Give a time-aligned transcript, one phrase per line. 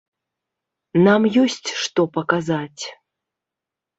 [1.07, 2.83] Нам ёсць што паказаць.